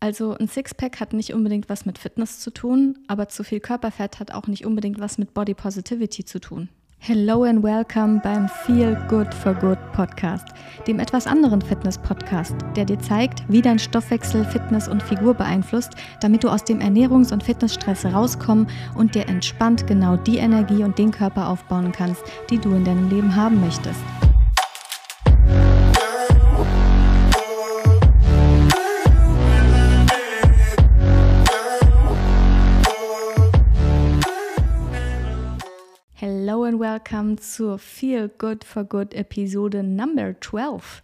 [0.00, 4.20] Also ein Sixpack hat nicht unbedingt was mit Fitness zu tun, aber zu viel Körperfett
[4.20, 6.68] hat auch nicht unbedingt was mit Body Positivity zu tun.
[7.00, 10.46] Hello and welcome beim Feel Good for Good Podcast,
[10.86, 16.44] dem etwas anderen Fitness-Podcast, der dir zeigt, wie dein Stoffwechsel Fitness und Figur beeinflusst, damit
[16.44, 21.10] du aus dem Ernährungs- und Fitnessstress rauskommen und dir entspannt genau die Energie und den
[21.10, 24.00] Körper aufbauen kannst, die du in deinem Leben haben möchtest.
[36.48, 41.02] Hello and welcome zur Feel Good for Good Episode Number 12.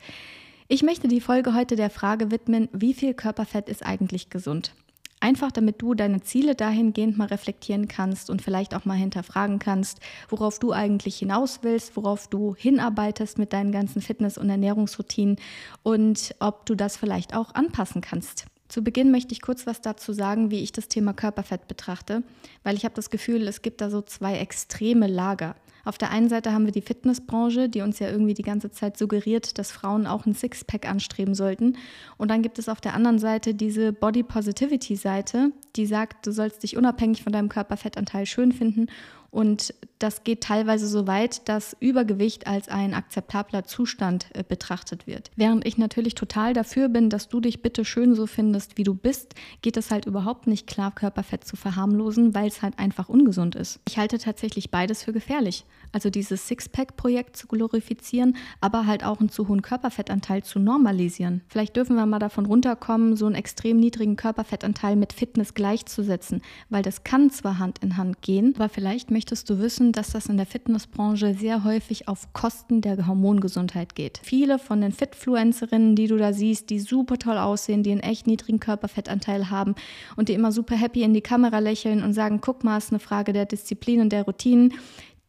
[0.69, 4.73] Ich möchte die Folge heute der Frage widmen, wie viel Körperfett ist eigentlich gesund?
[5.21, 10.01] Einfach damit du deine Ziele dahingehend mal reflektieren kannst und vielleicht auch mal hinterfragen kannst,
[10.31, 15.37] worauf du eigentlich hinaus willst, worauf du hinarbeitest mit deinen ganzen Fitness- und Ernährungsroutinen
[15.83, 18.47] und ob du das vielleicht auch anpassen kannst.
[18.69, 22.23] Zu Beginn möchte ich kurz was dazu sagen, wie ich das Thema Körperfett betrachte,
[22.63, 25.55] weil ich habe das Gefühl, es gibt da so zwei extreme Lager.
[25.85, 28.97] Auf der einen Seite haben wir die Fitnessbranche, die uns ja irgendwie die ganze Zeit
[28.97, 31.77] suggeriert, dass Frauen auch ein Sixpack anstreben sollten.
[32.17, 36.33] Und dann gibt es auf der anderen Seite diese Body Positivity Seite, die sagt, du
[36.33, 38.87] sollst dich unabhängig von deinem Körperfettanteil schön finden
[39.35, 45.31] und das geht teilweise so weit, dass Übergewicht als ein akzeptabler Zustand äh, betrachtet wird.
[45.35, 48.95] Während ich natürlich total dafür bin, dass du dich bitte schön so findest, wie du
[48.95, 53.57] bist, geht es halt überhaupt nicht klar, Körperfett zu verharmlosen, weil es halt einfach ungesund
[53.57, 53.81] ist.
[53.89, 55.65] Ich halte tatsächlich beides für gefährlich.
[55.91, 61.43] Also dieses Sixpack-Projekt zu glorifizieren, aber halt auch einen zu hohen Körperfettanteil zu normalisieren.
[61.49, 66.83] Vielleicht dürfen wir mal davon runterkommen, so einen extrem niedrigen Körperfettanteil mit Fitness gleichzusetzen, weil
[66.83, 70.27] das kann zwar Hand in Hand gehen, aber vielleicht möchte möchtest du wissen, dass das
[70.27, 74.21] in der Fitnessbranche sehr häufig auf Kosten der Hormongesundheit geht.
[74.23, 78.27] Viele von den Fitfluencerinnen, die du da siehst, die super toll aussehen, die einen echt
[78.27, 79.77] niedrigen Körperfettanteil haben
[80.17, 82.91] und die immer super happy in die Kamera lächeln und sagen, guck mal, es ist
[82.91, 84.75] eine Frage der Disziplin und der Routinen,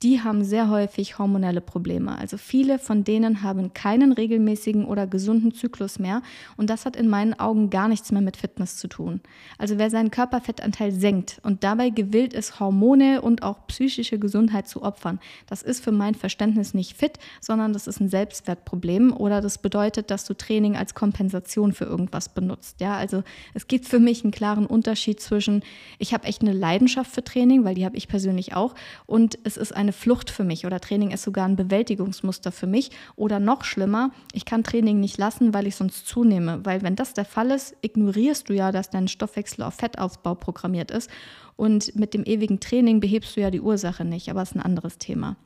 [0.04, 2.18] die haben sehr häufig hormonelle Probleme.
[2.18, 6.22] Also viele von denen haben keinen regelmäßigen oder gesunden Zyklus mehr
[6.58, 9.22] und das hat in meinen Augen gar nichts mehr mit Fitness zu tun.
[9.58, 14.84] Also wer seinen Körperfettanteil senkt und dabei gewillt ist, Hormone und auch psychische Gesundheit zu
[14.84, 19.58] opfern, das ist für mein Verständnis nicht fit, sondern das ist ein Selbstwertproblem oder das
[19.60, 22.82] bedeutet, dass du Training als Kompensation für irgendwas benutzt.
[22.82, 23.24] Ja, also
[23.54, 25.64] es gibt für mich einen klaren Unterschied zwischen
[26.00, 29.56] ich habe echt eine Leidenschaft für Training, weil die habe ich persönlich auch und es
[29.56, 32.92] ist ein eine Flucht für mich oder Training ist sogar ein Bewältigungsmuster für mich.
[33.16, 37.14] Oder noch schlimmer, ich kann Training nicht lassen, weil ich sonst zunehme, weil wenn das
[37.14, 41.10] der Fall ist, ignorierst du ja, dass dein Stoffwechsel auf Fettaufbau programmiert ist.
[41.56, 44.62] Und mit dem ewigen Training behebst du ja die Ursache nicht, aber es ist ein
[44.62, 45.38] anderes Thema.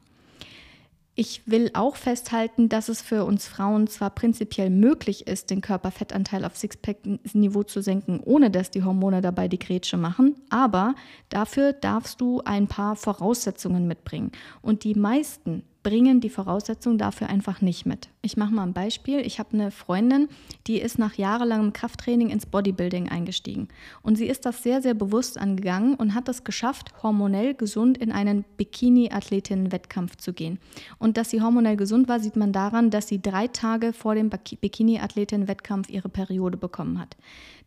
[1.22, 6.46] Ich will auch festhalten, dass es für uns Frauen zwar prinzipiell möglich ist, den Körperfettanteil
[6.46, 10.96] auf Sixpack-Niveau zu senken, ohne dass die Hormone dabei die Grätsche machen, aber
[11.28, 14.32] dafür darfst du ein paar Voraussetzungen mitbringen.
[14.62, 18.10] Und die meisten bringen die Voraussetzungen dafür einfach nicht mit.
[18.22, 19.20] Ich mache mal ein Beispiel.
[19.20, 20.28] Ich habe eine Freundin,
[20.68, 23.70] die ist nach jahrelangem Krafttraining ins Bodybuilding eingestiegen.
[24.02, 28.12] Und sie ist das sehr, sehr bewusst angegangen und hat es geschafft, hormonell gesund in
[28.12, 30.60] einen Bikini-Athletinnen-Wettkampf zu gehen.
[30.98, 34.30] Und dass sie hormonell gesund war, sieht man daran, dass sie drei Tage vor dem
[34.30, 37.16] Bikini-Athletinnen-Wettkampf ihre Periode bekommen hat.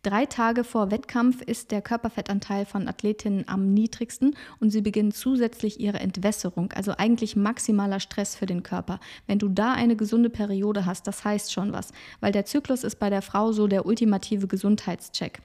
[0.03, 5.79] Drei Tage vor Wettkampf ist der Körperfettanteil von Athletinnen am niedrigsten und sie beginnen zusätzlich
[5.79, 8.99] ihre Entwässerung, also eigentlich maximaler Stress für den Körper.
[9.27, 12.99] Wenn du da eine gesunde Periode hast, das heißt schon was, weil der Zyklus ist
[12.99, 15.41] bei der Frau so der ultimative Gesundheitscheck.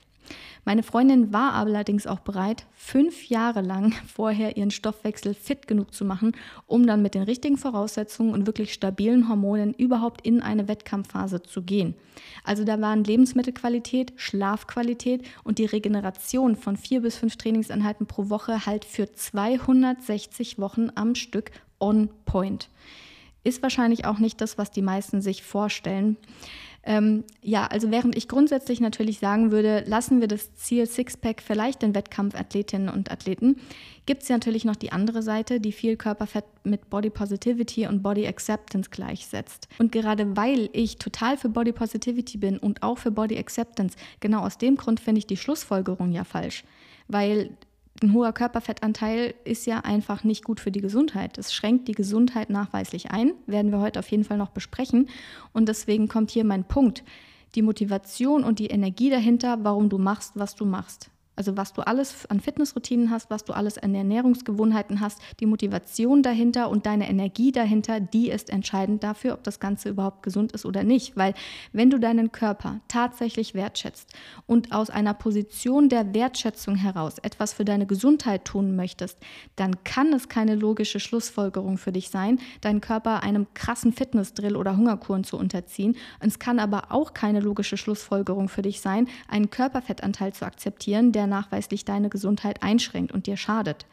[0.65, 6.05] Meine Freundin war allerdings auch bereit, fünf Jahre lang vorher ihren Stoffwechsel fit genug zu
[6.05, 6.33] machen,
[6.67, 11.63] um dann mit den richtigen Voraussetzungen und wirklich stabilen Hormonen überhaupt in eine Wettkampfphase zu
[11.63, 11.95] gehen.
[12.45, 18.67] Also da waren Lebensmittelqualität, Schlafqualität und die Regeneration von vier bis fünf Trainingseinheiten pro Woche
[18.67, 21.51] halt für 260 Wochen am Stück
[21.81, 22.69] on point.
[23.45, 26.17] Ist wahrscheinlich auch nicht das, was die meisten sich vorstellen.
[26.85, 31.83] Ähm, ja, also während ich grundsätzlich natürlich sagen würde, lassen wir das Ziel Sixpack vielleicht
[31.83, 33.57] den Wettkampfathletinnen und Athleten,
[34.07, 38.27] gibt es natürlich noch die andere Seite, die viel Körperfett mit Body Positivity und Body
[38.27, 39.69] Acceptance gleichsetzt.
[39.79, 44.41] Und gerade weil ich total für Body Positivity bin und auch für Body Acceptance, genau
[44.41, 46.65] aus dem Grund finde ich die Schlussfolgerung ja falsch.
[47.09, 47.51] Weil
[48.03, 51.39] ein hoher Körperfettanteil ist ja einfach nicht gut für die Gesundheit.
[51.39, 55.09] Es schränkt die Gesundheit nachweislich ein, werden wir heute auf jeden Fall noch besprechen.
[55.53, 57.03] Und deswegen kommt hier mein Punkt.
[57.55, 61.11] Die Motivation und die Energie dahinter, warum du machst, was du machst.
[61.39, 66.25] Also was du alles an Fitnessroutinen hast, was du alles an Ernährungsgewohnheiten hast, die Motivation
[66.25, 70.67] dahinter und deine Energie dahinter, die ist entscheidend dafür, ob das Ganze überhaupt gesund ist
[70.67, 71.17] oder nicht.
[71.17, 71.35] Weil
[71.73, 74.13] wenn du deinen Körper tatsächlich wertschätzt
[74.47, 79.17] und aus einer Position der Wertschätzung heraus etwas für deine Gesundheit tun möchtest,
[79.55, 84.77] dann kann es keine logische Schlussfolgerung für dich sein, deinen Körper einem krassen Fitnessdrill oder
[84.77, 85.95] Hungerkuren zu unterziehen.
[86.19, 91.28] Es kann aber auch keine logische Schlussfolgerung für dich sein, einen Körperfettanteil zu akzeptieren, der
[91.29, 93.87] nachweislich deine Gesundheit einschränkt und dir schadet.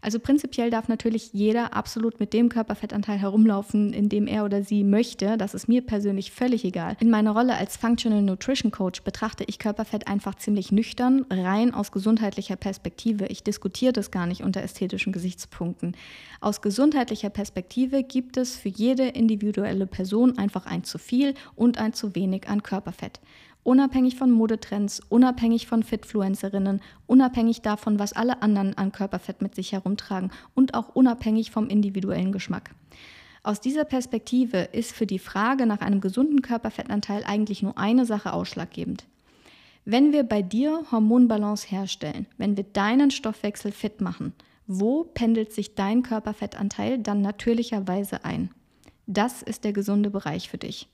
[0.00, 4.84] Also prinzipiell darf natürlich jeder absolut mit dem Körperfettanteil herumlaufen, in dem er oder sie
[4.84, 5.36] möchte.
[5.36, 6.96] Das ist mir persönlich völlig egal.
[7.00, 11.92] In meiner Rolle als Functional Nutrition Coach betrachte ich Körperfett einfach ziemlich nüchtern, rein aus
[11.92, 13.26] gesundheitlicher Perspektive.
[13.26, 15.96] Ich diskutiere das gar nicht unter ästhetischen Gesichtspunkten.
[16.40, 21.92] Aus gesundheitlicher Perspektive gibt es für jede individuelle Person einfach ein zu viel und ein
[21.92, 23.20] zu wenig an Körperfett
[23.62, 29.72] unabhängig von Modetrends, unabhängig von Fitfluencerinnen, unabhängig davon, was alle anderen an Körperfett mit sich
[29.72, 32.74] herumtragen und auch unabhängig vom individuellen Geschmack.
[33.42, 38.32] Aus dieser Perspektive ist für die Frage nach einem gesunden Körperfettanteil eigentlich nur eine Sache
[38.32, 39.06] ausschlaggebend.
[39.86, 44.34] Wenn wir bei dir Hormonbalance herstellen, wenn wir deinen Stoffwechsel fit machen,
[44.66, 48.50] wo pendelt sich dein Körperfettanteil dann natürlicherweise ein?
[49.06, 50.88] Das ist der gesunde Bereich für dich.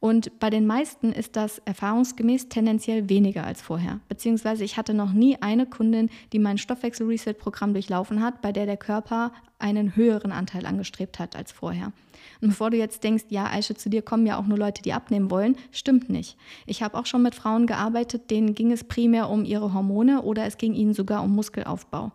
[0.00, 3.98] Und bei den meisten ist das erfahrungsgemäß tendenziell weniger als vorher.
[4.08, 8.76] Beziehungsweise ich hatte noch nie eine Kundin, die mein Stoffwechsel-Reset-Programm durchlaufen hat, bei der der
[8.76, 11.92] Körper einen höheren Anteil angestrebt hat als vorher.
[12.40, 14.92] Und bevor du jetzt denkst, ja, Aische, zu dir kommen ja auch nur Leute, die
[14.92, 16.36] abnehmen wollen, stimmt nicht.
[16.66, 20.44] Ich habe auch schon mit Frauen gearbeitet, denen ging es primär um ihre Hormone oder
[20.46, 22.12] es ging ihnen sogar um Muskelaufbau.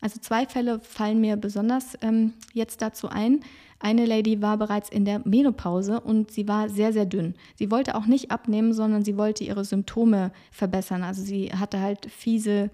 [0.00, 3.40] Also zwei Fälle fallen mir besonders ähm, jetzt dazu ein.
[3.80, 7.34] Eine Lady war bereits in der Menopause und sie war sehr, sehr dünn.
[7.54, 11.04] Sie wollte auch nicht abnehmen, sondern sie wollte ihre Symptome verbessern.
[11.04, 12.70] Also sie hatte halt fiese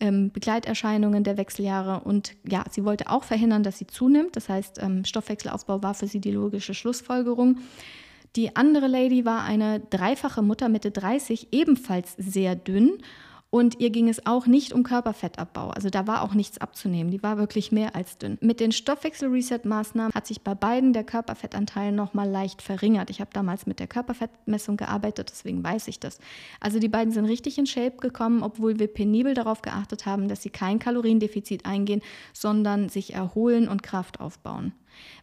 [0.00, 4.36] ähm, Begleiterscheinungen der Wechseljahre und ja, sie wollte auch verhindern, dass sie zunimmt.
[4.36, 7.58] Das heißt, ähm, Stoffwechselausbau war für sie die logische Schlussfolgerung.
[8.36, 12.98] Die andere Lady war eine dreifache Mutter Mitte 30, ebenfalls sehr dünn
[13.54, 15.70] und ihr ging es auch nicht um Körperfettabbau.
[15.70, 17.12] Also da war auch nichts abzunehmen.
[17.12, 18.36] Die war wirklich mehr als dünn.
[18.40, 23.10] Mit den Stoffwechsel-Reset-Maßnahmen hat sich bei beiden der Körperfettanteil nochmal leicht verringert.
[23.10, 26.18] Ich habe damals mit der Körperfettmessung gearbeitet, deswegen weiß ich das.
[26.58, 30.42] Also die beiden sind richtig in Shape gekommen, obwohl wir penibel darauf geachtet haben, dass
[30.42, 32.02] sie kein Kaloriendefizit eingehen,
[32.32, 34.72] sondern sich erholen und Kraft aufbauen.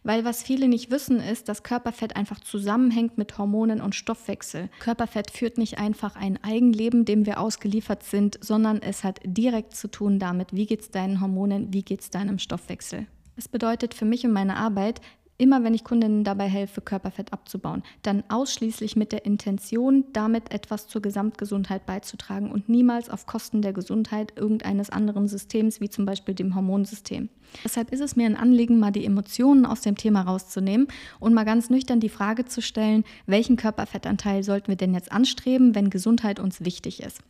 [0.02, 4.68] Weil was viele nicht wissen, ist, dass Körperfett einfach zusammenhängt mit Hormonen und Stoffwechsel.
[4.80, 9.88] Körperfett führt nicht einfach ein Eigenleben, dem wir ausgeliefert sind, sondern es hat direkt zu
[9.88, 13.06] tun damit, wie geht es deinen Hormonen, wie geht es deinem Stoffwechsel.
[13.36, 15.00] Das bedeutet für mich und meine Arbeit,
[15.38, 20.86] immer wenn ich Kundinnen dabei helfe, Körperfett abzubauen, dann ausschließlich mit der Intention, damit etwas
[20.86, 26.34] zur Gesamtgesundheit beizutragen und niemals auf Kosten der Gesundheit irgendeines anderen Systems, wie zum Beispiel
[26.34, 27.28] dem Hormonsystem.
[27.64, 30.88] Deshalb ist es mir ein Anliegen, mal die Emotionen aus dem Thema rauszunehmen
[31.20, 35.74] und mal ganz nüchtern die Frage zu stellen, welchen Körperfettanteil sollten wir denn jetzt anstreben,
[35.74, 37.20] wenn Gesundheit uns wichtig ist.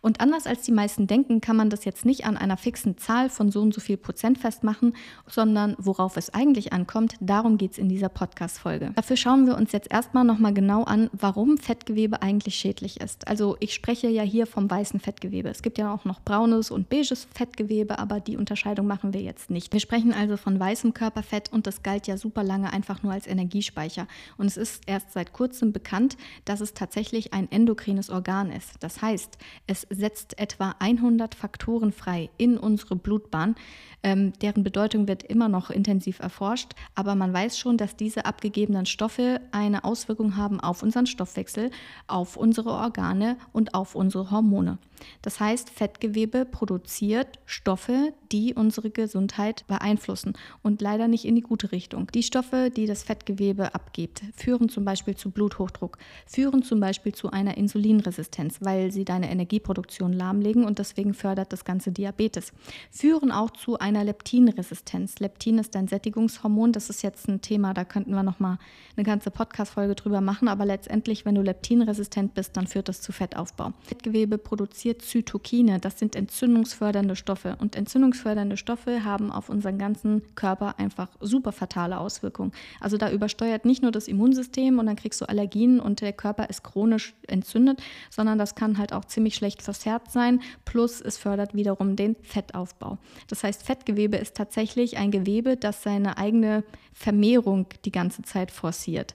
[0.00, 3.28] Und anders als die meisten denken, kann man das jetzt nicht an einer fixen Zahl
[3.28, 4.94] von so und so viel Prozent festmachen,
[5.26, 8.92] sondern worauf es eigentlich ankommt, darum geht es in dieser Podcast-Folge.
[8.94, 13.28] Dafür schauen wir uns jetzt erstmal nochmal genau an, warum Fettgewebe eigentlich schädlich ist.
[13.28, 15.48] Also ich spreche ja hier vom weißen Fettgewebe.
[15.48, 19.50] Es gibt ja auch noch braunes und beiges Fettgewebe, aber die Unterscheidung machen wir jetzt
[19.50, 19.67] nicht.
[19.70, 23.26] Wir sprechen also von weißem Körperfett und das galt ja super lange einfach nur als
[23.26, 24.06] Energiespeicher.
[24.36, 28.74] Und es ist erst seit kurzem bekannt, dass es tatsächlich ein endokrines Organ ist.
[28.80, 33.54] Das heißt, es setzt etwa 100 Faktoren frei in unsere Blutbahn,
[34.02, 38.86] ähm, deren Bedeutung wird immer noch intensiv erforscht, aber man weiß schon, dass diese abgegebenen
[38.86, 41.70] Stoffe eine Auswirkung haben auf unseren Stoffwechsel,
[42.06, 44.78] auf unsere Organe und auf unsere Hormone.
[45.22, 51.72] Das heißt, Fettgewebe produziert Stoffe, die unsere Gesundheit beeinflussen und leider nicht in die gute
[51.72, 52.08] Richtung.
[52.12, 57.30] Die Stoffe, die das Fettgewebe abgibt, führen zum Beispiel zu Bluthochdruck, führen zum Beispiel zu
[57.30, 62.52] einer Insulinresistenz, weil sie deine Energieproduktion lahmlegen und deswegen fördert das ganze Diabetes,
[62.90, 65.18] führen auch zu einer Leptinresistenz.
[65.18, 68.58] Leptin ist ein Sättigungshormon, das ist jetzt ein Thema, da könnten wir noch mal
[68.96, 73.12] eine ganze Podcast-Folge drüber machen, aber letztendlich, wenn du leptinresistent bist, dann führt das zu
[73.12, 73.72] Fettaufbau.
[73.80, 75.78] Fettgewebe produziert produziert Zytokine.
[75.80, 77.56] Das sind entzündungsfördernde Stoffe.
[77.60, 82.52] Und entzündungsfördernde Stoffe haben auf unseren ganzen Körper einfach super fatale Auswirkungen.
[82.80, 86.48] Also da übersteuert nicht nur das Immunsystem und dann kriegst du Allergien und der Körper
[86.48, 90.40] ist chronisch entzündet, sondern das kann halt auch ziemlich schlecht verzerrt sein.
[90.64, 92.98] Plus es fördert wiederum den Fettaufbau.
[93.28, 99.14] Das heißt, Fettgewebe ist tatsächlich ein Gewebe, das seine eigene Vermehrung die ganze Zeit forciert.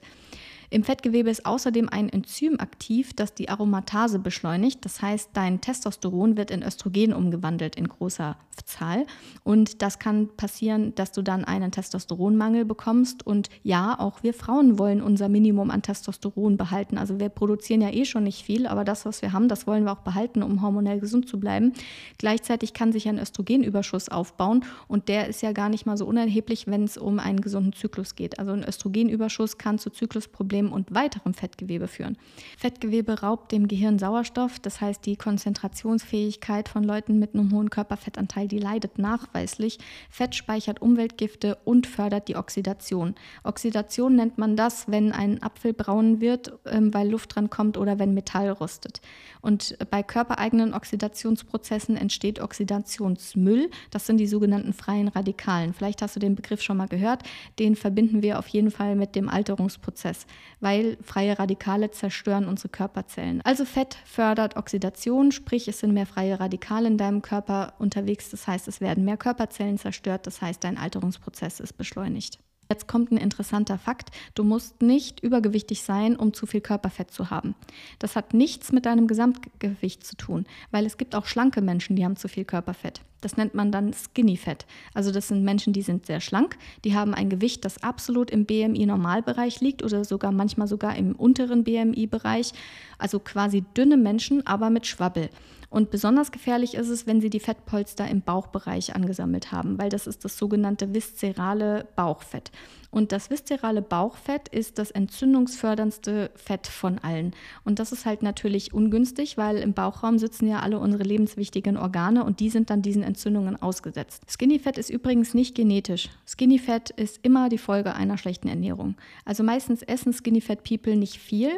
[0.74, 4.84] Im Fettgewebe ist außerdem ein Enzym aktiv, das die Aromatase beschleunigt.
[4.84, 9.06] Das heißt, dein Testosteron wird in Östrogen umgewandelt in großer Zahl.
[9.44, 13.24] Und das kann passieren, dass du dann einen Testosteronmangel bekommst.
[13.24, 16.98] Und ja, auch wir Frauen wollen unser Minimum an Testosteron behalten.
[16.98, 19.84] Also wir produzieren ja eh schon nicht viel, aber das, was wir haben, das wollen
[19.84, 21.72] wir auch behalten, um hormonell gesund zu bleiben.
[22.18, 26.66] Gleichzeitig kann sich ein Östrogenüberschuss aufbauen und der ist ja gar nicht mal so unerheblich,
[26.66, 28.40] wenn es um einen gesunden Zyklus geht.
[28.40, 32.16] Also ein Östrogenüberschuss kann zu Zyklusproblemen und weiterem Fettgewebe führen.
[32.56, 38.48] Fettgewebe raubt dem Gehirn Sauerstoff, das heißt die Konzentrationsfähigkeit von Leuten mit einem hohen Körperfettanteil,
[38.48, 39.78] die leidet nachweislich.
[40.10, 43.14] Fett speichert Umweltgifte und fördert die Oxidation.
[43.42, 47.98] Oxidation nennt man das, wenn ein Apfel braun wird, ähm, weil Luft dran kommt oder
[47.98, 49.00] wenn Metall rostet.
[49.40, 53.70] Und bei körpereigenen Oxidationsprozessen entsteht Oxidationsmüll.
[53.90, 55.74] Das sind die sogenannten freien Radikalen.
[55.74, 57.22] Vielleicht hast du den Begriff schon mal gehört.
[57.58, 60.26] Den verbinden wir auf jeden Fall mit dem Alterungsprozess,
[60.60, 63.40] weil freie Radikale zerstören unsere Körperzellen.
[63.44, 68.30] Also Fett fördert Oxidation, sprich es sind mehr freie Radikale in deinem Körper unterwegs.
[68.30, 70.26] Das heißt, es werden mehr Körperzellen zerstört.
[70.26, 72.38] Das heißt, dein Alterungsprozess ist beschleunigt.
[72.70, 74.10] Jetzt kommt ein interessanter Fakt.
[74.34, 77.54] Du musst nicht übergewichtig sein, um zu viel Körperfett zu haben.
[77.98, 82.04] Das hat nichts mit deinem Gesamtgewicht zu tun, weil es gibt auch schlanke Menschen, die
[82.04, 83.02] haben zu viel Körperfett.
[83.24, 84.66] Das nennt man dann Skinny Fat.
[84.92, 88.44] Also das sind Menschen, die sind sehr schlank, die haben ein Gewicht, das absolut im
[88.44, 92.52] BMI-Normalbereich liegt oder sogar manchmal sogar im unteren BMI-Bereich.
[92.98, 95.30] Also quasi dünne Menschen, aber mit Schwabbel.
[95.70, 100.06] Und besonders gefährlich ist es, wenn sie die Fettpolster im Bauchbereich angesammelt haben, weil das
[100.06, 102.52] ist das sogenannte viszerale Bauchfett.
[102.94, 107.34] Und das viszerale Bauchfett ist das entzündungsförderndste Fett von allen.
[107.64, 112.22] Und das ist halt natürlich ungünstig, weil im Bauchraum sitzen ja alle unsere lebenswichtigen Organe
[112.22, 114.22] und die sind dann diesen Entzündungen ausgesetzt.
[114.30, 116.08] Skinny Fett ist übrigens nicht genetisch.
[116.24, 118.94] Skinny Fett ist immer die Folge einer schlechten Ernährung.
[119.24, 121.50] Also meistens essen Skinny Fat People nicht viel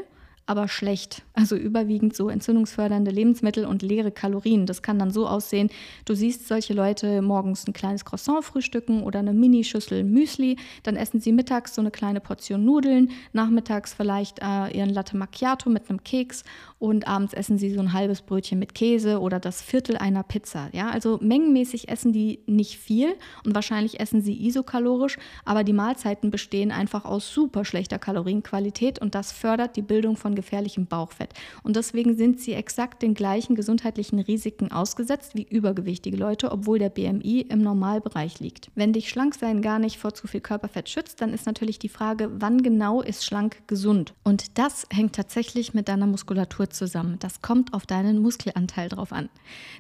[0.47, 1.23] aber schlecht.
[1.35, 4.65] Also überwiegend so entzündungsfördernde Lebensmittel und leere Kalorien.
[4.65, 5.71] Das kann dann so aussehen,
[6.05, 11.21] du siehst solche Leute morgens ein kleines Croissant frühstücken oder eine Minischüssel Müsli, dann essen
[11.21, 16.03] sie mittags so eine kleine Portion Nudeln, nachmittags vielleicht äh, ihren Latte Macchiato mit einem
[16.05, 16.45] Keks
[16.79, 20.69] und abends essen sie so ein halbes Brötchen mit Käse oder das Viertel einer Pizza.
[20.73, 23.15] Ja, also mengenmäßig essen die nicht viel
[23.45, 29.15] und wahrscheinlich essen sie isokalorisch, aber die Mahlzeiten bestehen einfach aus super schlechter Kalorienqualität und
[29.15, 31.31] das fördert die Bildung von gefährlichem Bauchfett.
[31.63, 36.91] Und deswegen sind sie exakt den gleichen gesundheitlichen Risiken ausgesetzt wie übergewichtige Leute, obwohl der
[36.91, 38.71] BMI im Normalbereich liegt.
[38.75, 42.31] Wenn dich Schlanksein gar nicht vor zu viel Körperfett schützt, dann ist natürlich die Frage,
[42.39, 44.15] wann genau ist schlank gesund?
[44.25, 47.19] Und das hängt tatsächlich mit deiner Muskulatur zusammen.
[47.21, 49.29] Das kommt auf deinen Muskelanteil drauf an.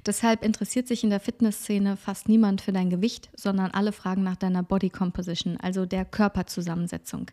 [0.06, 4.36] Deshalb interessiert sich in der Fitnessszene fast niemand für dein Gewicht, sondern alle fragen nach
[4.36, 7.30] deiner Body Composition, also der Körperzusammensetzung.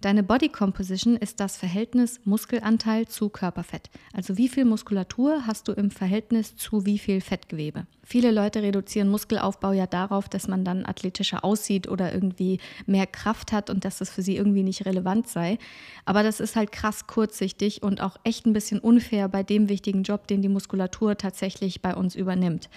[0.00, 3.88] Deine Body Composition ist das Verhältnis Muskel Muskelanteil zu Körperfett.
[4.12, 7.86] Also wie viel Muskulatur hast du im Verhältnis zu wie viel Fettgewebe?
[8.04, 13.52] Viele Leute reduzieren Muskelaufbau ja darauf, dass man dann athletischer aussieht oder irgendwie mehr Kraft
[13.52, 15.58] hat und dass das für sie irgendwie nicht relevant sei.
[16.04, 20.02] Aber das ist halt krass kurzsichtig und auch echt ein bisschen unfair bei dem wichtigen
[20.02, 22.68] Job, den die Muskulatur tatsächlich bei uns übernimmt.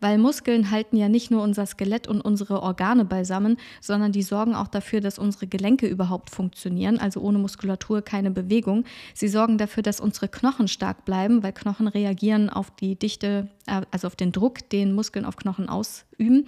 [0.00, 4.54] Weil Muskeln halten ja nicht nur unser Skelett und unsere Organe beisammen, sondern die sorgen
[4.54, 6.98] auch dafür, dass unsere Gelenke überhaupt funktionieren.
[6.98, 8.84] Also ohne Muskulatur keine Bewegung.
[9.14, 13.82] Sie sorgen dafür, dass unsere Knochen stark bleiben, weil Knochen reagieren auf die Dichte, äh,
[13.90, 16.46] also auf den Druck, den Muskeln auf Knochen ausüben.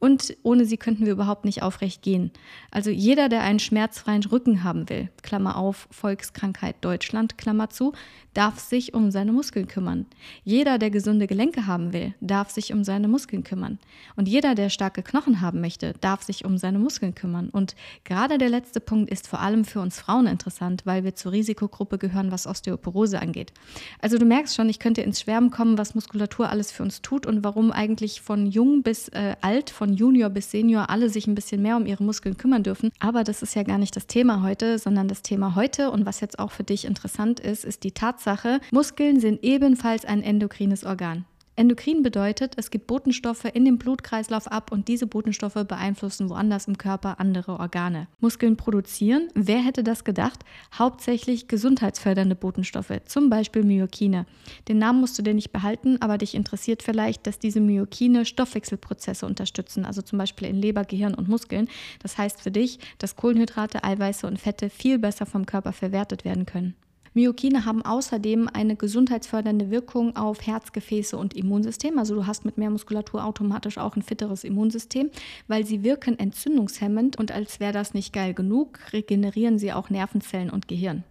[0.00, 2.30] Und ohne sie könnten wir überhaupt nicht aufrecht gehen.
[2.70, 7.92] Also jeder, der einen schmerzfreien Rücken haben will, Klammer auf, Volkskrankheit Deutschland, Klammer zu,
[8.34, 10.06] darf sich um seine Muskeln kümmern.
[10.44, 13.78] Jeder, der gesunde Gelenke haben will, darf sich um seine Muskeln kümmern.
[14.16, 17.50] Und jeder, der starke Knochen haben möchte, darf sich um seine Muskeln kümmern.
[17.50, 21.32] Und gerade der letzte Punkt ist vor allem für uns Frauen interessant, weil wir zur
[21.32, 23.52] Risikogruppe gehören, was Osteoporose angeht.
[24.00, 27.26] Also du merkst schon, ich könnte ins Schwärmen kommen, was Muskulatur alles für uns tut
[27.26, 31.34] und warum eigentlich von jung bis äh, alt, von Junior bis Senior alle sich ein
[31.34, 32.92] bisschen mehr um ihre Muskeln kümmern dürfen.
[33.00, 36.20] Aber das ist ja gar nicht das Thema heute, sondern das Thema heute und was
[36.20, 40.84] jetzt auch für dich interessant ist, ist die Tatsache, Tatsache, Muskeln sind ebenfalls ein endokrines
[40.84, 41.24] Organ.
[41.56, 46.78] Endokrin bedeutet, es gibt Botenstoffe in den Blutkreislauf ab und diese Botenstoffe beeinflussen woanders im
[46.78, 48.08] Körper andere Organe.
[48.20, 50.40] Muskeln produzieren, wer hätte das gedacht,
[50.78, 54.26] hauptsächlich gesundheitsfördernde Botenstoffe, zum Beispiel Myokine.
[54.68, 59.26] Den Namen musst du dir nicht behalten, aber dich interessiert vielleicht, dass diese Myokine Stoffwechselprozesse
[59.26, 61.68] unterstützen, also zum Beispiel in Leber, Gehirn und Muskeln.
[62.02, 66.46] Das heißt für dich, dass Kohlenhydrate, Eiweiße und Fette viel besser vom Körper verwertet werden
[66.46, 66.74] können.
[67.12, 71.98] Myokine haben außerdem eine gesundheitsfördernde Wirkung auf Herz, Gefäße und Immunsystem.
[71.98, 75.10] Also du hast mit mehr Muskulatur automatisch auch ein fitteres Immunsystem,
[75.48, 80.50] weil sie wirken entzündungshemmend und als wäre das nicht geil genug, regenerieren sie auch Nervenzellen
[80.50, 81.02] und Gehirn.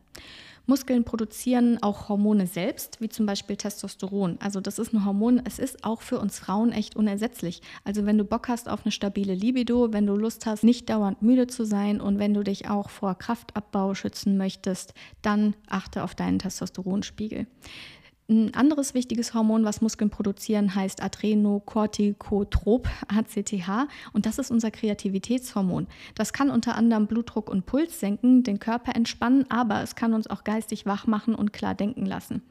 [0.69, 4.37] Muskeln produzieren auch Hormone selbst, wie zum Beispiel Testosteron.
[4.39, 7.61] Also das ist ein Hormon, es ist auch für uns Frauen echt unersetzlich.
[7.83, 11.23] Also wenn du Bock hast auf eine stabile Libido, wenn du Lust hast, nicht dauernd
[11.23, 16.13] müde zu sein und wenn du dich auch vor Kraftabbau schützen möchtest, dann achte auf
[16.13, 17.47] deinen Testosteronspiegel.
[18.29, 25.87] Ein anderes wichtiges Hormon, was Muskeln produzieren, heißt Adrenocorticotrop, ACTH, und das ist unser Kreativitätshormon.
[26.13, 30.27] Das kann unter anderem Blutdruck und Puls senken, den Körper entspannen, aber es kann uns
[30.27, 32.43] auch geistig wach machen und klar denken lassen.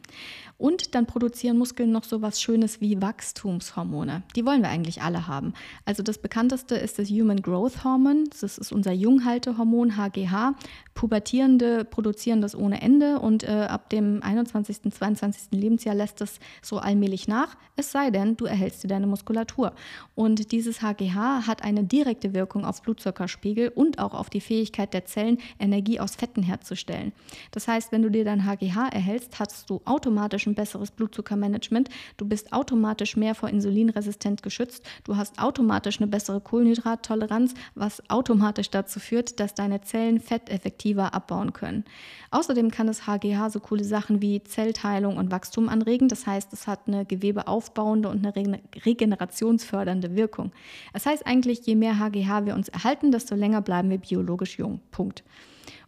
[0.57, 4.25] Und dann produzieren Muskeln noch so was Schönes wie Wachstumshormone.
[4.35, 5.53] Die wollen wir eigentlich alle haben.
[5.85, 8.25] Also das bekannteste ist das Human Growth Hormone.
[8.41, 10.55] Das ist unser Junghaltehormon HGH.
[10.95, 15.53] Pubertierende produzieren das ohne Ende und äh, ab dem 21., 22.
[15.53, 17.57] Lebensjahr lässt es so allmählich nach.
[17.77, 19.73] Es sei denn, du erhältst dir deine Muskulatur.
[20.15, 25.05] Und dieses HGH hat eine direkte Wirkung auf Blutzuckerspiegel und auch auf die Fähigkeit der
[25.05, 27.13] Zellen, Energie aus Fetten herzustellen.
[27.51, 31.89] Das heißt, wenn du dir dein HGH erhältst, hast du automatisch ein besseres Blutzuckermanagement.
[32.17, 34.85] Du bist automatisch mehr vor Insulinresistent geschützt.
[35.05, 41.15] Du hast automatisch eine bessere Kohlenhydrattoleranz, was automatisch dazu führt, dass deine Zellen Fett effektiver
[41.15, 41.85] abbauen können.
[42.31, 46.09] Außerdem kann das HGH so coole Sachen wie Zellteilung und Wachstum anregen.
[46.09, 50.53] Das heißt, es hat eine gewebeaufbauende und eine regenerationsfördernde Wirkung.
[50.93, 54.81] Das heißt eigentlich, je mehr HGH wir uns erhalten, desto länger bleiben wir biologisch jung.
[54.91, 55.25] Punkt.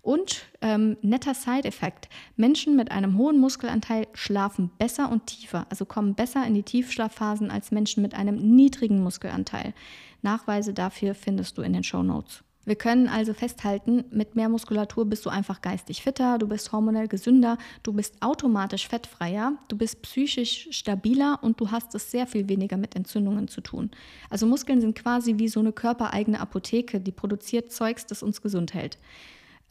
[0.02, 2.08] Und ähm, netter Side-Effekt.
[2.36, 7.50] Menschen mit einem hohen Muskelanteil schlafen besser und tiefer, also kommen besser in die Tiefschlafphasen
[7.50, 9.74] als Menschen mit einem niedrigen Muskelanteil.
[10.22, 12.42] Nachweise dafür findest du in den Show Notes.
[12.66, 17.08] Wir können also festhalten, mit mehr Muskulatur bist du einfach geistig fitter, du bist hormonell
[17.08, 22.48] gesünder, du bist automatisch fettfreier, du bist psychisch stabiler und du hast es sehr viel
[22.50, 23.90] weniger mit Entzündungen zu tun.
[24.28, 28.74] Also Muskeln sind quasi wie so eine körpereigene Apotheke, die produziert Zeugs, das uns gesund
[28.74, 28.98] hält.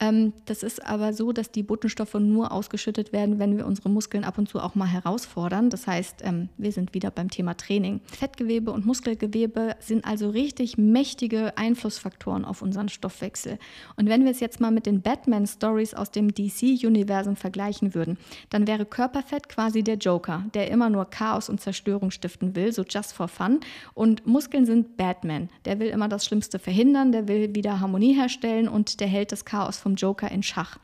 [0.00, 4.24] Ähm, das ist aber so, dass die Botenstoffe nur ausgeschüttet werden, wenn wir unsere Muskeln
[4.24, 5.68] ab und zu auch mal herausfordern.
[5.68, 8.00] Das heißt, ähm, wir sind wieder beim Thema Training.
[8.06, 13.58] Fettgewebe und Muskelgewebe sind also richtig mächtige Einflussfaktoren auf unseren Stoffwechsel.
[13.96, 18.16] Und wenn wir es jetzt mal mit den Batman-Stories aus dem DC-Universum vergleichen würden,
[18.48, 22.82] dann wäre Körperfett quasi der Joker, der immer nur Chaos und Zerstörung stiften will, so
[22.88, 23.60] just for fun.
[23.92, 28.66] Und Muskeln sind Batman, der will immer das Schlimmste verhindern, der will wieder Harmonie herstellen
[28.66, 30.78] und der hält das Chaos vom vom Joker in Schach.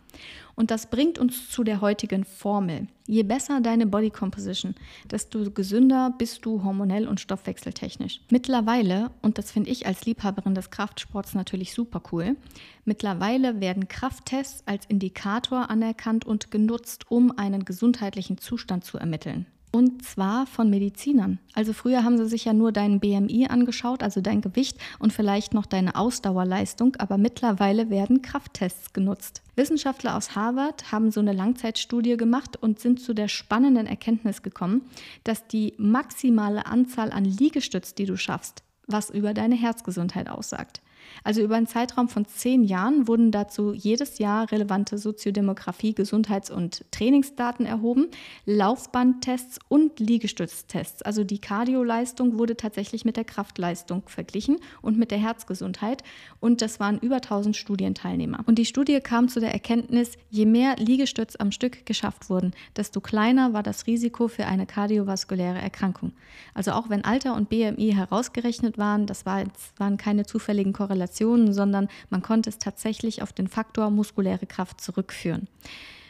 [0.56, 2.88] Und das bringt uns zu der heutigen Formel.
[3.06, 4.74] Je besser deine Body Composition,
[5.10, 8.20] desto gesünder bist du hormonell und stoffwechseltechnisch.
[8.30, 12.36] Mittlerweile, und das finde ich als Liebhaberin des Kraftsports natürlich super cool,
[12.84, 19.46] mittlerweile werden Krafttests als Indikator anerkannt und genutzt, um einen gesundheitlichen Zustand zu ermitteln.
[19.76, 21.38] Und zwar von Medizinern.
[21.52, 25.52] Also früher haben sie sich ja nur deinen BMI angeschaut, also dein Gewicht und vielleicht
[25.52, 29.42] noch deine Ausdauerleistung, aber mittlerweile werden Krafttests genutzt.
[29.54, 34.80] Wissenschaftler aus Harvard haben so eine Langzeitstudie gemacht und sind zu der spannenden Erkenntnis gekommen,
[35.24, 40.80] dass die maximale Anzahl an Liegestütz, die du schaffst, was über deine Herzgesundheit aussagt.
[41.24, 46.84] Also über einen Zeitraum von zehn Jahren wurden dazu jedes Jahr relevante Soziodemografie, Gesundheits- und
[46.92, 48.08] Trainingsdaten erhoben,
[48.44, 51.02] Laufbandtests und Liegestütztests.
[51.02, 56.02] Also die Kardioleistung wurde tatsächlich mit der Kraftleistung verglichen und mit der Herzgesundheit.
[56.40, 58.40] Und das waren über 1000 Studienteilnehmer.
[58.46, 63.00] Und die Studie kam zu der Erkenntnis, je mehr Liegestütz am Stück geschafft wurden, desto
[63.00, 66.12] kleiner war das Risiko für eine kardiovaskuläre Erkrankung.
[66.54, 71.88] Also auch wenn Alter und BMI herausgerechnet waren, das waren keine zufälligen Korrelationen, Korrelationen, sondern
[72.10, 75.48] man konnte es tatsächlich auf den Faktor muskuläre Kraft zurückführen.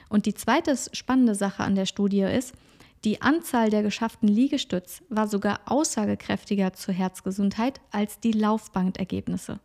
[0.09, 2.55] Und die zweite spannende Sache an der Studie ist,
[3.05, 9.61] die Anzahl der geschafften Liegestütz war sogar aussagekräftiger zur Herzgesundheit als die Laufbandergebnisse.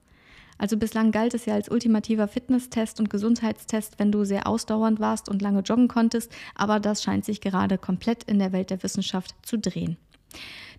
[0.58, 5.28] Also bislang galt es ja als ultimativer Fitnesstest und Gesundheitstest, wenn du sehr ausdauernd warst
[5.28, 9.34] und lange joggen konntest, aber das scheint sich gerade komplett in der Welt der Wissenschaft
[9.42, 9.98] zu drehen.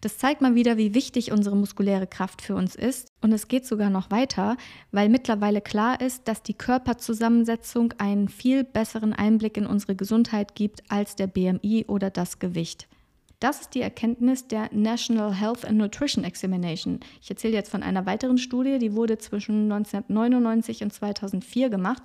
[0.00, 3.12] Das zeigt mal wieder, wie wichtig unsere muskuläre Kraft für uns ist.
[3.20, 4.56] Und es geht sogar noch weiter,
[4.90, 10.82] weil mittlerweile klar ist, dass die Körperzusammensetzung einen viel besseren Einblick in unsere Gesundheit gibt
[10.90, 12.88] als der BMI oder das Gewicht.
[13.42, 17.00] Das ist die Erkenntnis der National Health and Nutrition Examination.
[17.20, 22.04] Ich erzähle jetzt von einer weiteren Studie, die wurde zwischen 1999 und 2004 gemacht.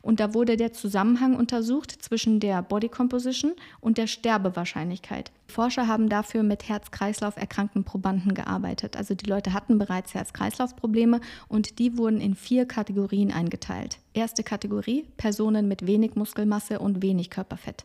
[0.00, 5.32] Und da wurde der Zusammenhang untersucht zwischen der Body Composition und der Sterbewahrscheinlichkeit.
[5.48, 8.96] Forscher haben dafür mit Herz-Kreislauf erkrankten Probanden gearbeitet.
[8.96, 13.98] Also die Leute hatten bereits Herz-Kreislauf-Probleme und die wurden in vier Kategorien eingeteilt.
[14.14, 17.84] Erste Kategorie, Personen mit wenig Muskelmasse und wenig Körperfett.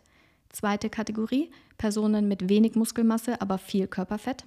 [0.51, 4.45] Zweite Kategorie, Personen mit wenig Muskelmasse, aber viel Körperfett.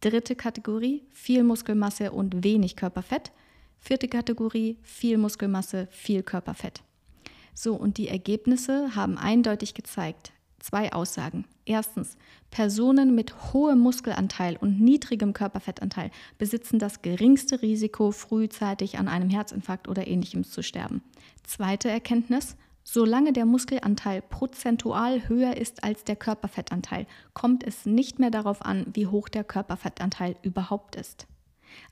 [0.00, 3.32] Dritte Kategorie, viel Muskelmasse und wenig Körperfett.
[3.78, 6.82] Vierte Kategorie, viel Muskelmasse, viel Körperfett.
[7.54, 11.44] So, und die Ergebnisse haben eindeutig gezeigt, zwei Aussagen.
[11.64, 12.16] Erstens,
[12.50, 19.88] Personen mit hohem Muskelanteil und niedrigem Körperfettanteil besitzen das geringste Risiko, frühzeitig an einem Herzinfarkt
[19.88, 21.02] oder ähnlichem zu sterben.
[21.44, 28.30] Zweite Erkenntnis, solange der Muskelanteil prozentual höher ist als der Körperfettanteil, kommt es nicht mehr
[28.30, 31.26] darauf an, wie hoch der Körperfettanteil überhaupt ist.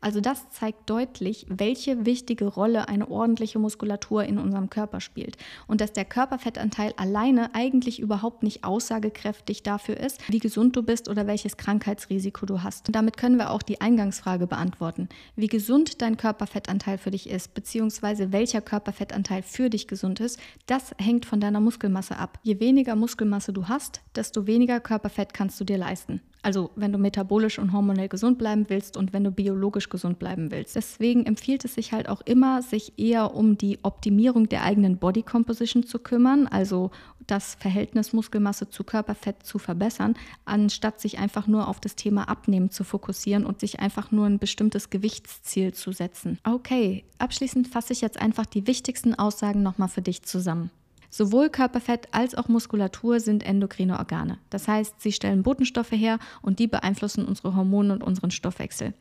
[0.01, 5.81] Also das zeigt deutlich, welche wichtige Rolle eine ordentliche Muskulatur in unserem Körper spielt und
[5.81, 11.27] dass der Körperfettanteil alleine eigentlich überhaupt nicht aussagekräftig dafür ist, wie gesund du bist oder
[11.27, 12.89] welches Krankheitsrisiko du hast.
[12.89, 15.09] Und damit können wir auch die Eingangsfrage beantworten.
[15.37, 20.95] Wie gesund dein Körperfettanteil für dich ist, beziehungsweise welcher Körperfettanteil für dich gesund ist, das
[20.99, 22.39] hängt von deiner Muskelmasse ab.
[22.43, 26.21] Je weniger Muskelmasse du hast, desto weniger Körperfett kannst du dir leisten.
[26.43, 30.51] Also wenn du metabolisch und hormonell gesund bleiben willst und wenn du biologisch gesund bleiben
[30.51, 30.77] willst.
[30.77, 35.23] Deswegen empfiehlt es sich halt auch immer, sich eher um die Optimierung der eigenen Body
[35.23, 36.91] Composition zu kümmern, also
[37.27, 42.71] das Verhältnis Muskelmasse zu Körperfett zu verbessern, anstatt sich einfach nur auf das Thema Abnehmen
[42.71, 46.39] zu fokussieren und sich einfach nur ein bestimmtes Gewichtsziel zu setzen.
[46.45, 50.71] Okay, abschließend fasse ich jetzt einfach die wichtigsten Aussagen nochmal für dich zusammen.
[51.11, 54.39] Sowohl Körperfett als auch Muskulatur sind endokrine Organe.
[54.49, 58.95] Das heißt, sie stellen Botenstoffe her und die beeinflussen unsere Hormone und unseren Stoffwechsel.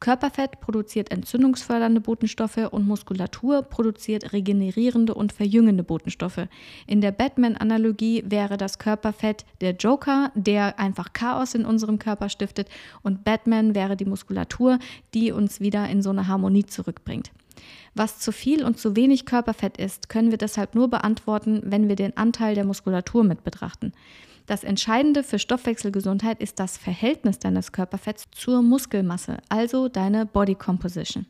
[0.00, 6.46] Körperfett produziert entzündungsfördernde Botenstoffe und Muskulatur produziert regenerierende und verjüngende Botenstoffe.
[6.86, 12.68] In der Batman-Analogie wäre das Körperfett der Joker, der einfach Chaos in unserem Körper stiftet,
[13.02, 14.78] und Batman wäre die Muskulatur,
[15.14, 17.30] die uns wieder in so eine Harmonie zurückbringt.
[17.94, 21.94] Was zu viel und zu wenig Körperfett ist, können wir deshalb nur beantworten, wenn wir
[21.94, 23.92] den Anteil der Muskulatur mit betrachten.
[24.46, 31.24] Das Entscheidende für Stoffwechselgesundheit ist das Verhältnis deines Körperfetts zur Muskelmasse, also deine Body Composition.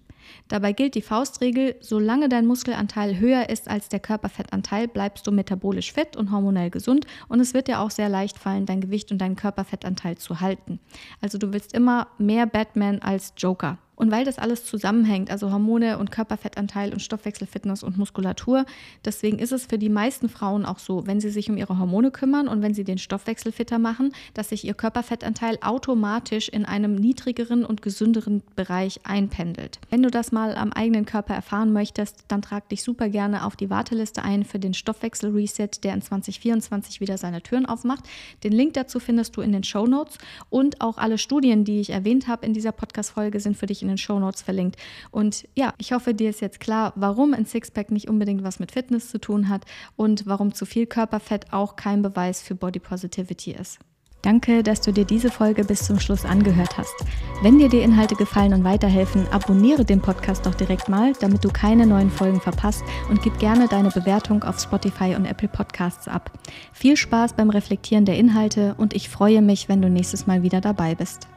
[0.48, 5.92] Dabei gilt die Faustregel, solange dein Muskelanteil höher ist als der Körperfettanteil, bleibst du metabolisch
[5.92, 9.18] fit und hormonell gesund und es wird dir auch sehr leicht fallen, dein Gewicht und
[9.18, 10.80] deinen Körperfettanteil zu halten.
[11.20, 13.78] Also du willst immer mehr Batman als Joker.
[13.96, 18.66] Und weil das alles zusammenhängt, also Hormone und Körperfettanteil und Stoffwechselfitness und Muskulatur,
[19.04, 22.10] deswegen ist es für die meisten Frauen auch so, wenn sie sich um ihre Hormone
[22.10, 26.94] kümmern und wenn sie den Stoffwechsel fitter machen, dass sich ihr Körperfettanteil automatisch in einem
[26.94, 29.78] niedrigeren und gesünderen Bereich einpendelt.
[29.90, 33.56] Wenn du das mal am eigenen Körper erfahren möchtest, dann trag dich super gerne auf
[33.56, 38.04] die Warteliste ein für den Stoffwechsel Reset, der in 2024 wieder seine Türen aufmacht.
[38.42, 40.18] Den Link dazu findest du in den Show Notes
[40.50, 43.88] und auch alle Studien, die ich erwähnt habe in dieser Podcast-Folge, sind für dich in
[43.88, 44.76] den Show Notes verlinkt.
[45.10, 48.72] Und ja, ich hoffe, dir ist jetzt klar, warum ein Sixpack nicht unbedingt was mit
[48.72, 49.64] Fitness zu tun hat
[49.96, 53.78] und warum zu viel Körperfett auch kein Beweis für Body Positivity ist.
[54.24, 56.94] Danke, dass du dir diese Folge bis zum Schluss angehört hast.
[57.42, 61.50] Wenn dir die Inhalte gefallen und weiterhelfen, abonniere den Podcast doch direkt mal, damit du
[61.50, 66.30] keine neuen Folgen verpasst und gib gerne deine Bewertung auf Spotify und Apple Podcasts ab.
[66.72, 70.62] Viel Spaß beim Reflektieren der Inhalte und ich freue mich, wenn du nächstes Mal wieder
[70.62, 71.28] dabei bist.